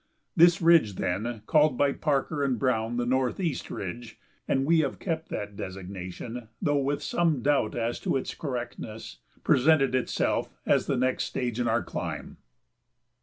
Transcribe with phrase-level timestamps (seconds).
[0.35, 5.29] This ridge, then, called by Parker and Browne the Northeast Ridge (and we have kept
[5.29, 11.25] that designation, though with some doubt as to its correctness), presented itself as the next
[11.25, 12.37] stage in our climb.